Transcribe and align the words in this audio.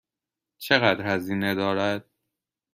چقدر 0.57 1.05
هزینه 1.15 1.55
دارد؟ 1.55 2.05